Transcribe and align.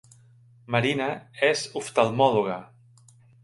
Marina 0.75 1.11
és 1.51 1.63
oftalmòloga 1.85 2.61